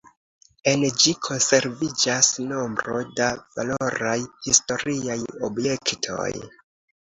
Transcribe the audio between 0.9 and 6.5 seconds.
ĝi konserviĝas nombro da valoraj historiaj objektoj.